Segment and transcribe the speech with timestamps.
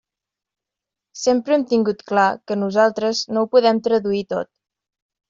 [1.23, 4.51] Sempre hem tingut clar que nosaltres no ho podem traduir tot.